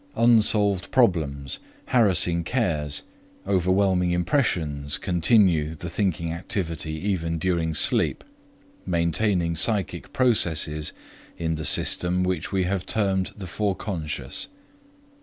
[0.15, 3.03] Unsolved problems, harassing cares,
[3.45, 8.23] overwhelming impressions continue the thinking activity even during sleep,
[8.83, 10.91] maintaining psychic processes
[11.37, 14.47] in the system which we have termed the foreconscious.